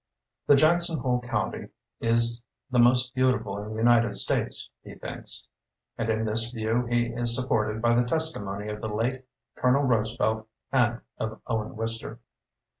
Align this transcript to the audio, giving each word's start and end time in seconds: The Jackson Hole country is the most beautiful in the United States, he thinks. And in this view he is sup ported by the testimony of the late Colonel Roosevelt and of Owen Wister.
The 0.47 0.55
Jackson 0.55 0.97
Hole 0.97 1.19
country 1.19 1.69
is 1.99 2.43
the 2.71 2.79
most 2.79 3.13
beautiful 3.13 3.59
in 3.61 3.69
the 3.69 3.77
United 3.77 4.15
States, 4.15 4.71
he 4.83 4.95
thinks. 4.95 5.47
And 5.95 6.09
in 6.09 6.25
this 6.25 6.49
view 6.49 6.87
he 6.87 7.09
is 7.13 7.35
sup 7.35 7.49
ported 7.49 7.81
by 7.83 7.93
the 7.93 8.03
testimony 8.03 8.67
of 8.71 8.81
the 8.81 8.87
late 8.89 9.25
Colonel 9.55 9.83
Roosevelt 9.83 10.47
and 10.71 11.01
of 11.19 11.39
Owen 11.45 11.75
Wister. 11.75 12.19